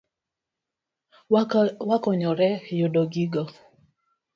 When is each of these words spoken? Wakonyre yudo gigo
Wakonyre 1.89 2.49
yudo 2.79 3.01
gigo 3.13 3.43